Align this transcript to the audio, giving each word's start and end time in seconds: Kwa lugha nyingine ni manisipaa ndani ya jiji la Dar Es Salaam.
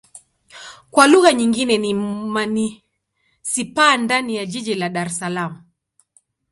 Kwa 0.91 1.07
lugha 1.07 1.33
nyingine 1.33 1.77
ni 1.77 1.93
manisipaa 2.33 3.97
ndani 3.97 4.35
ya 4.35 4.45
jiji 4.45 4.75
la 4.75 4.89
Dar 4.89 5.07
Es 5.07 5.17
Salaam. 5.19 5.63